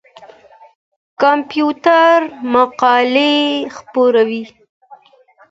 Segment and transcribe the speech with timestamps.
[1.21, 2.17] کمپيوټر
[2.53, 3.33] مقالې
[3.75, 4.43] خپروي.